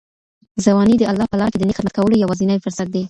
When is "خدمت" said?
1.79-1.93